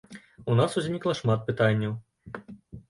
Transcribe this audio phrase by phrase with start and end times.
[0.53, 1.93] У нас узнікла шмат пытанняў.